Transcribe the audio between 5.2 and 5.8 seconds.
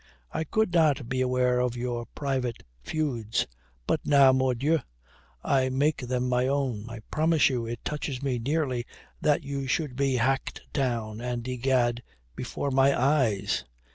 I